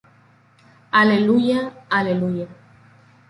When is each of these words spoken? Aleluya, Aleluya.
Aleluya, 0.99 1.59
Aleluya. 1.91 2.47